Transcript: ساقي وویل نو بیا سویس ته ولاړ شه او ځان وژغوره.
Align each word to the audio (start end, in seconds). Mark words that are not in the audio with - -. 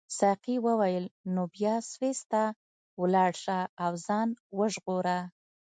ساقي 0.19 0.55
وویل 0.65 1.05
نو 1.33 1.41
بیا 1.55 1.73
سویس 1.91 2.19
ته 2.31 2.43
ولاړ 3.01 3.31
شه 3.43 3.57
او 3.83 3.91
ځان 4.05 4.29
وژغوره. 4.57 5.19